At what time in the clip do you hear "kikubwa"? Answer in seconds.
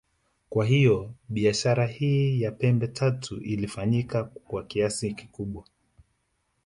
5.13-5.63